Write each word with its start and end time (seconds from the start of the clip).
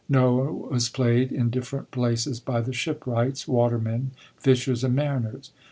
*Noah' 0.09 0.51
was 0.71 0.89
playd 0.89 1.31
in 1.31 1.51
different 1.51 1.91
places 1.91 2.39
by 2.39 2.61
the 2.61 2.73
shipwrights, 2.73 3.47
watermen, 3.47 4.13
fishers 4.35 4.83
and 4.83 4.95
mariners. 4.95 5.51